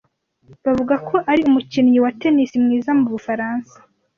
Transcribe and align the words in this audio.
Bavuga 0.65 0.95
ko 1.07 1.15
ari 1.31 1.41
umukinnyi 1.49 1.97
wa 2.03 2.11
tennis 2.19 2.51
mwiza 2.63 2.91
mu 2.99 3.05
Bufaransa. 3.13 3.75